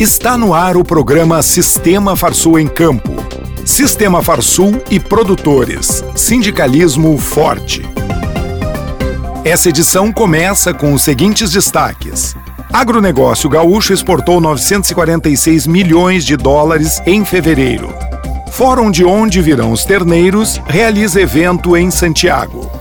Está 0.00 0.38
no 0.38 0.54
ar 0.54 0.78
o 0.78 0.82
programa 0.82 1.42
Sistema 1.42 2.16
Farsul 2.16 2.58
em 2.58 2.66
Campo. 2.66 3.12
Sistema 3.66 4.22
Farsul 4.22 4.82
e 4.90 4.98
produtores. 4.98 6.02
Sindicalismo 6.16 7.18
forte. 7.18 7.82
Essa 9.44 9.68
edição 9.68 10.10
começa 10.10 10.72
com 10.72 10.94
os 10.94 11.02
seguintes 11.02 11.50
destaques. 11.50 12.34
Agronegócio 12.72 13.50
gaúcho 13.50 13.92
exportou 13.92 14.40
946 14.40 15.66
milhões 15.66 16.24
de 16.24 16.34
dólares 16.34 17.02
em 17.04 17.22
fevereiro. 17.22 17.92
Fórum 18.52 18.90
de 18.90 19.04
onde 19.04 19.42
virão 19.42 19.70
os 19.70 19.84
terneiros 19.84 20.62
realiza 20.66 21.20
evento 21.20 21.76
em 21.76 21.90
Santiago. 21.90 22.72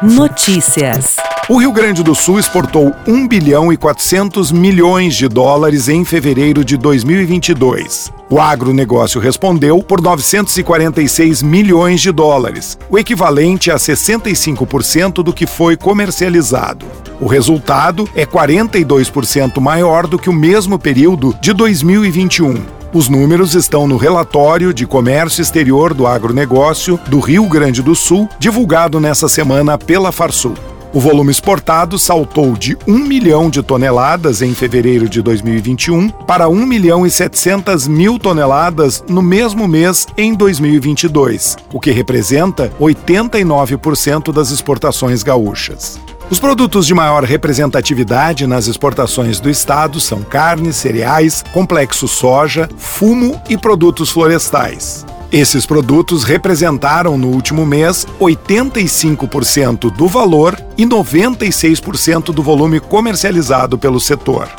Notícias. 0.00 1.16
O 1.48 1.58
Rio 1.58 1.72
Grande 1.72 2.04
do 2.04 2.14
Sul 2.14 2.38
exportou 2.38 2.94
1 3.04 3.26
bilhão 3.26 3.72
e 3.72 3.76
400 3.76 4.52
milhões 4.52 5.16
de 5.16 5.26
dólares 5.26 5.88
em 5.88 6.04
fevereiro 6.04 6.64
de 6.64 6.76
2022. 6.76 8.12
O 8.30 8.40
agronegócio 8.40 9.20
respondeu 9.20 9.82
por 9.82 10.00
946 10.00 11.42
milhões 11.42 12.00
de 12.00 12.12
dólares, 12.12 12.78
o 12.88 12.96
equivalente 12.96 13.72
a 13.72 13.74
65% 13.74 15.14
do 15.14 15.32
que 15.32 15.44
foi 15.44 15.76
comercializado. 15.76 16.86
O 17.20 17.26
resultado 17.26 18.08
é 18.14 18.24
42% 18.24 19.60
maior 19.60 20.06
do 20.06 20.20
que 20.20 20.30
o 20.30 20.32
mesmo 20.32 20.78
período 20.78 21.36
de 21.40 21.52
2021. 21.52 22.54
Os 22.94 23.08
números 23.08 23.56
estão 23.56 23.88
no 23.88 23.96
relatório 23.96 24.72
de 24.72 24.86
comércio 24.86 25.42
exterior 25.42 25.92
do 25.92 26.06
agronegócio 26.06 27.00
do 27.08 27.18
Rio 27.18 27.48
Grande 27.48 27.82
do 27.82 27.96
Sul, 27.96 28.28
divulgado 28.38 29.00
nessa 29.00 29.28
semana 29.28 29.76
pela 29.76 30.12
Farsul. 30.12 30.54
O 30.94 31.00
volume 31.00 31.30
exportado 31.30 31.98
saltou 31.98 32.52
de 32.52 32.76
1 32.86 32.98
milhão 32.98 33.48
de 33.48 33.62
toneladas 33.62 34.42
em 34.42 34.52
fevereiro 34.54 35.08
de 35.08 35.22
2021 35.22 36.10
para 36.10 36.50
1 36.50 36.66
milhão 36.66 37.06
e 37.06 37.10
700 37.10 37.88
mil 37.88 38.18
toneladas 38.18 39.02
no 39.08 39.22
mesmo 39.22 39.66
mês 39.66 40.06
em 40.18 40.34
2022, 40.34 41.56
o 41.72 41.80
que 41.80 41.90
representa 41.90 42.70
89% 42.78 44.34
das 44.34 44.50
exportações 44.50 45.22
gaúchas. 45.22 45.98
Os 46.28 46.38
produtos 46.38 46.86
de 46.86 46.92
maior 46.92 47.24
representatividade 47.24 48.46
nas 48.46 48.66
exportações 48.66 49.40
do 49.40 49.48
estado 49.48 49.98
são 49.98 50.22
carnes, 50.22 50.76
cereais, 50.76 51.42
complexo 51.54 52.06
soja, 52.06 52.68
fumo 52.76 53.40
e 53.48 53.56
produtos 53.56 54.10
florestais. 54.10 55.06
Esses 55.32 55.64
produtos 55.64 56.24
representaram 56.24 57.16
no 57.16 57.28
último 57.28 57.64
mês 57.64 58.06
85% 58.20 59.90
do 59.90 60.06
valor 60.06 60.62
e 60.76 60.84
96% 60.84 62.34
do 62.34 62.42
volume 62.42 62.78
comercializado 62.78 63.78
pelo 63.78 63.98
setor. 63.98 64.50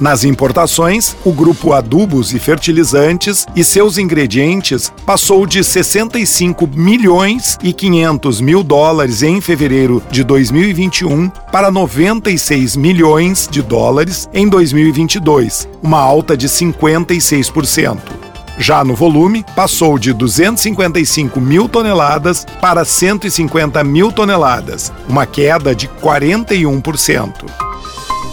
Nas 0.00 0.24
importações, 0.24 1.14
o 1.22 1.32
grupo 1.32 1.74
Adubos 1.74 2.32
e 2.32 2.38
Fertilizantes 2.38 3.46
e 3.54 3.62
seus 3.62 3.98
ingredientes 3.98 4.90
passou 5.04 5.46
de 5.46 5.62
65 5.62 6.66
milhões 6.66 7.58
e 7.62 7.74
500 7.74 8.40
mil 8.40 8.62
dólares 8.62 9.22
em 9.22 9.38
fevereiro 9.38 10.02
de 10.10 10.24
2021 10.24 11.28
para 11.52 11.70
96 11.70 12.74
milhões 12.74 13.46
de 13.50 13.60
dólares 13.60 14.30
em 14.32 14.48
2022, 14.48 15.68
uma 15.82 16.00
alta 16.00 16.34
de 16.34 16.48
56%. 16.48 18.21
Já 18.58 18.84
no 18.84 18.94
volume, 18.94 19.44
passou 19.56 19.98
de 19.98 20.12
255 20.12 21.40
mil 21.40 21.68
toneladas 21.68 22.46
para 22.60 22.84
150 22.84 23.82
mil 23.82 24.12
toneladas, 24.12 24.92
uma 25.08 25.26
queda 25.26 25.74
de 25.74 25.88
41%. 25.88 27.32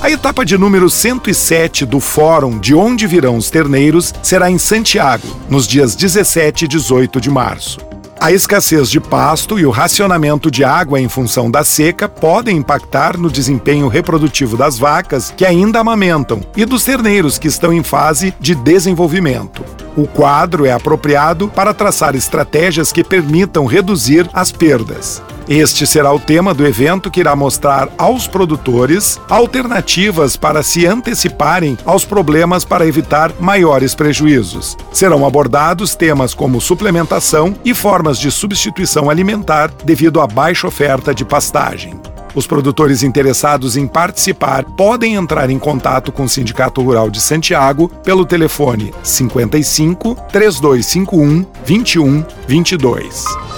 A 0.01 0.09
etapa 0.09 0.45
de 0.45 0.57
número 0.57 0.89
107 0.89 1.85
do 1.85 1.99
Fórum 1.99 2.57
De 2.57 2.73
Onde 2.73 3.05
Virão 3.05 3.35
os 3.35 3.49
Terneiros 3.49 4.13
será 4.23 4.49
em 4.49 4.57
Santiago, 4.57 5.27
nos 5.49 5.67
dias 5.67 5.93
17 5.93 6.65
e 6.65 6.67
18 6.69 7.19
de 7.19 7.29
março. 7.29 7.89
A 8.21 8.33
escassez 8.33 8.89
de 8.89 8.99
pasto 8.99 9.57
e 9.57 9.65
o 9.65 9.71
racionamento 9.71 10.51
de 10.51 10.63
água 10.63 10.99
em 10.99 11.07
função 11.07 11.49
da 11.49 11.63
seca 11.63 12.09
podem 12.09 12.57
impactar 12.57 13.17
no 13.17 13.31
desempenho 13.31 13.87
reprodutivo 13.87 14.57
das 14.57 14.77
vacas 14.77 15.33
que 15.35 15.45
ainda 15.45 15.79
amamentam 15.79 16.41
e 16.55 16.65
dos 16.65 16.83
terneiros 16.83 17.37
que 17.37 17.47
estão 17.47 17.71
em 17.71 17.81
fase 17.81 18.33
de 18.37 18.55
desenvolvimento. 18.55 19.63
O 19.95 20.07
quadro 20.07 20.65
é 20.65 20.71
apropriado 20.71 21.47
para 21.47 21.73
traçar 21.73 22.15
estratégias 22.15 22.91
que 22.91 23.03
permitam 23.03 23.65
reduzir 23.65 24.29
as 24.33 24.51
perdas. 24.51 25.21
Este 25.49 25.87
será 25.87 26.13
o 26.13 26.19
tema 26.19 26.53
do 26.53 26.65
evento 26.65 27.09
que 27.09 27.21
irá 27.21 27.35
mostrar 27.35 27.89
aos 27.97 28.27
produtores 28.27 29.19
alternativas 29.27 30.35
para 30.35 30.61
se 30.61 30.85
anteciparem 30.85 31.75
aos 31.83 32.05
problemas 32.05 32.63
para 32.63 32.85
evitar 32.85 33.31
maiores 33.39 33.95
prejuízos. 33.95 34.77
Serão 34.91 35.25
abordados 35.25 35.95
temas 35.95 36.35
como 36.35 36.61
suplementação 36.61 37.55
e 37.65 37.73
formas 37.73 38.19
de 38.19 38.29
substituição 38.29 39.09
alimentar 39.09 39.71
devido 39.83 40.21
à 40.21 40.27
baixa 40.27 40.67
oferta 40.67 41.15
de 41.15 41.25
pastagem. 41.25 41.99
Os 42.35 42.45
produtores 42.45 43.03
interessados 43.03 43.75
em 43.75 43.87
participar 43.87 44.63
podem 44.63 45.15
entrar 45.15 45.49
em 45.49 45.59
contato 45.59 46.11
com 46.11 46.23
o 46.23 46.29
Sindicato 46.29 46.81
Rural 46.81 47.09
de 47.09 47.19
Santiago 47.19 47.89
pelo 48.03 48.25
telefone 48.25 48.93
55 49.03 50.15
3251 50.31 51.45
2122. 51.65 53.48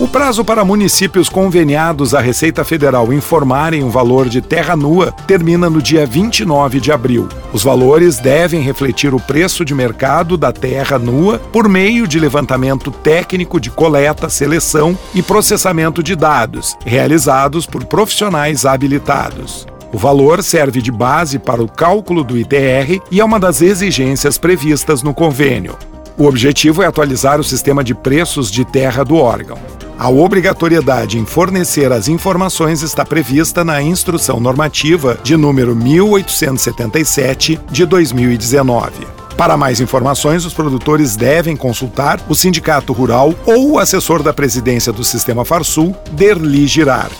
O 0.00 0.08
prazo 0.08 0.42
para 0.42 0.64
municípios 0.64 1.28
conveniados 1.28 2.14
à 2.14 2.22
Receita 2.22 2.64
Federal 2.64 3.12
informarem 3.12 3.84
o 3.84 3.90
valor 3.90 4.30
de 4.30 4.40
terra 4.40 4.74
nua 4.74 5.12
termina 5.26 5.68
no 5.68 5.82
dia 5.82 6.06
29 6.06 6.80
de 6.80 6.90
abril. 6.90 7.28
Os 7.52 7.62
valores 7.62 8.16
devem 8.16 8.62
refletir 8.62 9.12
o 9.12 9.20
preço 9.20 9.62
de 9.62 9.74
mercado 9.74 10.38
da 10.38 10.52
terra 10.52 10.98
nua 10.98 11.38
por 11.38 11.68
meio 11.68 12.08
de 12.08 12.18
levantamento 12.18 12.90
técnico 12.90 13.60
de 13.60 13.68
coleta, 13.70 14.30
seleção 14.30 14.98
e 15.14 15.22
processamento 15.22 16.02
de 16.02 16.16
dados, 16.16 16.78
realizados 16.82 17.66
por 17.66 17.84
profissionais 17.84 18.64
habilitados. 18.64 19.66
O 19.92 19.98
valor 19.98 20.42
serve 20.42 20.80
de 20.80 20.90
base 20.90 21.38
para 21.38 21.62
o 21.62 21.70
cálculo 21.70 22.24
do 22.24 22.38
ITR 22.38 23.02
e 23.10 23.20
é 23.20 23.24
uma 23.24 23.38
das 23.38 23.60
exigências 23.60 24.38
previstas 24.38 25.02
no 25.02 25.12
convênio. 25.12 25.76
O 26.16 26.24
objetivo 26.24 26.82
é 26.82 26.86
atualizar 26.86 27.38
o 27.38 27.44
sistema 27.44 27.84
de 27.84 27.94
preços 27.94 28.50
de 28.50 28.64
terra 28.64 29.04
do 29.04 29.16
órgão. 29.16 29.58
A 30.00 30.08
obrigatoriedade 30.08 31.18
em 31.18 31.26
fornecer 31.26 31.92
as 31.92 32.08
informações 32.08 32.80
está 32.80 33.04
prevista 33.04 33.62
na 33.62 33.82
Instrução 33.82 34.40
Normativa 34.40 35.18
de 35.22 35.36
número 35.36 35.76
1877 35.76 37.60
de 37.70 37.84
2019. 37.84 39.06
Para 39.36 39.58
mais 39.58 39.78
informações, 39.78 40.46
os 40.46 40.54
produtores 40.54 41.16
devem 41.16 41.54
consultar 41.54 42.18
o 42.30 42.34
Sindicato 42.34 42.94
Rural 42.94 43.34
ou 43.44 43.72
o 43.72 43.78
assessor 43.78 44.22
da 44.22 44.32
presidência 44.32 44.90
do 44.90 45.04
Sistema 45.04 45.44
Farsul, 45.44 45.94
Derli 46.12 46.66
Girar. 46.66 47.10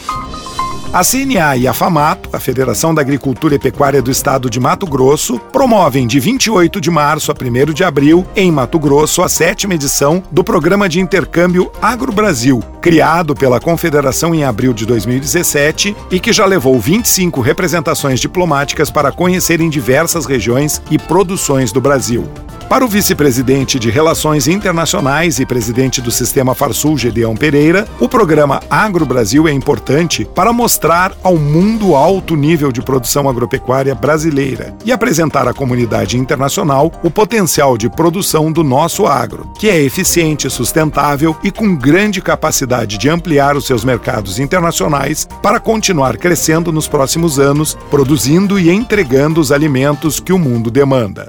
A 0.93 1.05
CNA 1.05 1.57
e 1.57 1.69
a 1.69 1.73
FAMATO, 1.73 2.31
a 2.33 2.41
Federação 2.41 2.93
da 2.93 3.01
Agricultura 3.01 3.55
e 3.55 3.61
Pecuária 3.61 4.03
do 4.03 4.11
Estado 4.11 4.51
de 4.51 4.59
Mato 4.59 4.87
Grosso, 4.87 5.39
promovem 5.39 6.05
de 6.05 6.19
28 6.19 6.81
de 6.81 6.91
março 6.91 7.31
a 7.31 7.35
1 7.35 7.73
de 7.73 7.85
abril, 7.85 8.27
em 8.35 8.51
Mato 8.51 8.77
Grosso, 8.77 9.23
a 9.23 9.29
sétima 9.29 9.75
edição 9.75 10.21
do 10.33 10.43
Programa 10.43 10.89
de 10.89 10.99
Intercâmbio 10.99 11.71
Agro 11.81 12.11
Brasil, 12.11 12.61
criado 12.81 13.37
pela 13.37 13.61
Confederação 13.61 14.35
em 14.35 14.43
abril 14.43 14.73
de 14.73 14.85
2017 14.85 15.97
e 16.11 16.19
que 16.19 16.33
já 16.33 16.45
levou 16.45 16.77
25 16.81 17.41
representações 17.41 18.19
diplomáticas 18.19 18.91
para 18.91 19.13
conhecerem 19.13 19.71
diversas 19.71 20.27
regiões 20.27 20.83
e 20.91 20.99
produções 20.99 21.71
do 21.71 21.81
Brasil. 21.81 22.29
Para 22.71 22.85
o 22.85 22.89
vice-presidente 22.89 23.81
de 23.81 23.91
Relações 23.91 24.47
Internacionais 24.47 25.41
e 25.41 25.45
presidente 25.45 26.01
do 26.01 26.09
Sistema 26.13 26.55
Farsul, 26.55 26.97
Gedeão 26.97 27.35
Pereira, 27.35 27.85
o 27.99 28.09
programa 28.09 28.63
Agro 28.71 29.05
Brasil 29.05 29.49
é 29.49 29.53
importante 29.53 30.25
para 30.25 30.53
mostrar 30.53 31.13
ao 31.21 31.37
mundo 31.37 31.97
alto 31.97 32.37
nível 32.37 32.71
de 32.71 32.81
produção 32.81 33.29
agropecuária 33.29 33.93
brasileira 33.93 34.73
e 34.85 34.93
apresentar 34.93 35.49
à 35.49 35.53
comunidade 35.53 36.17
internacional 36.17 36.93
o 37.03 37.11
potencial 37.11 37.77
de 37.77 37.91
produção 37.91 38.53
do 38.53 38.63
nosso 38.63 39.05
agro, 39.05 39.53
que 39.59 39.69
é 39.69 39.83
eficiente, 39.83 40.49
sustentável 40.49 41.37
e 41.43 41.51
com 41.51 41.75
grande 41.75 42.23
capacidade 42.23 42.99
de 42.99 43.09
ampliar 43.09 43.57
os 43.57 43.67
seus 43.67 43.85
mercados 43.85 44.39
internacionais 44.39 45.27
para 45.43 45.59
continuar 45.59 46.17
crescendo 46.17 46.71
nos 46.71 46.87
próximos 46.87 47.41
anos, 47.41 47.77
produzindo 47.91 48.61
e 48.61 48.71
entregando 48.71 49.41
os 49.41 49.51
alimentos 49.51 50.21
que 50.21 50.33
o 50.33 50.39
mundo 50.39 50.71
demanda. 50.71 51.29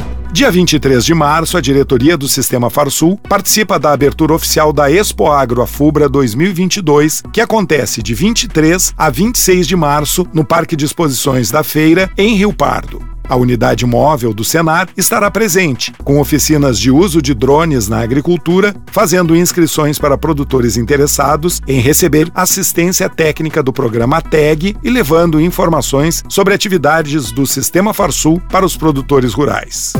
Dia 0.33 0.49
23 0.49 1.03
de 1.03 1.13
março, 1.13 1.57
a 1.57 1.61
diretoria 1.61 2.15
do 2.15 2.25
Sistema 2.25 2.69
Farsul 2.69 3.19
participa 3.27 3.77
da 3.77 3.91
abertura 3.91 4.33
oficial 4.33 4.71
da 4.71 4.89
Expo 4.89 5.29
Agro 5.29 5.61
Afubra 5.61 6.07
2022, 6.07 7.21
que 7.33 7.41
acontece 7.41 8.01
de 8.01 8.13
23 8.13 8.93
a 8.97 9.09
26 9.09 9.67
de 9.67 9.75
março 9.75 10.25
no 10.33 10.45
Parque 10.45 10.77
de 10.77 10.85
Exposições 10.85 11.51
da 11.51 11.63
Feira, 11.63 12.09
em 12.17 12.37
Rio 12.37 12.53
Pardo. 12.53 13.10
A 13.31 13.35
unidade 13.37 13.85
móvel 13.85 14.33
do 14.33 14.43
Senar 14.43 14.89
estará 14.97 15.31
presente, 15.31 15.93
com 16.03 16.19
oficinas 16.19 16.77
de 16.77 16.91
uso 16.91 17.21
de 17.21 17.33
drones 17.33 17.87
na 17.87 18.01
agricultura, 18.01 18.75
fazendo 18.87 19.33
inscrições 19.33 19.97
para 19.97 20.17
produtores 20.17 20.75
interessados 20.75 21.61
em 21.65 21.79
receber 21.79 22.29
assistência 22.35 23.07
técnica 23.07 23.63
do 23.63 23.71
programa 23.71 24.21
TAG 24.21 24.75
e 24.83 24.89
levando 24.89 25.39
informações 25.39 26.21
sobre 26.27 26.53
atividades 26.53 27.31
do 27.31 27.47
Sistema 27.47 27.93
Farsul 27.93 28.41
para 28.49 28.65
os 28.65 28.75
produtores 28.75 29.31
rurais. 29.31 29.93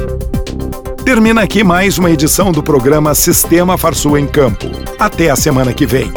Termina 1.06 1.42
aqui 1.42 1.64
mais 1.64 1.98
uma 1.98 2.12
edição 2.12 2.52
do 2.52 2.62
programa 2.62 3.16
Sistema 3.16 3.78
Farsul 3.78 4.18
em 4.18 4.28
Campo. 4.28 4.70
Até 5.00 5.30
a 5.30 5.38
semana 5.38 5.72
que 5.72 5.86
vem. 5.86 6.12